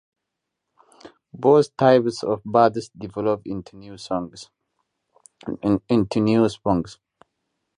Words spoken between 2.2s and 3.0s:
of buds